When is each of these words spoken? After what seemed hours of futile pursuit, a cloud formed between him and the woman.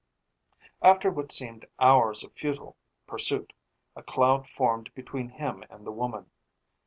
After 0.81 1.11
what 1.11 1.31
seemed 1.31 1.67
hours 1.79 2.23
of 2.23 2.33
futile 2.33 2.75
pursuit, 3.05 3.53
a 3.95 4.01
cloud 4.01 4.49
formed 4.49 4.91
between 4.95 5.29
him 5.29 5.63
and 5.69 5.85
the 5.85 5.91
woman. 5.91 6.31